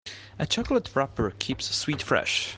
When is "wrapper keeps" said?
0.95-1.69